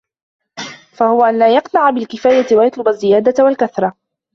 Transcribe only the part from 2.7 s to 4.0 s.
الزِّيَادَةَ وَالْكَثْرَةَ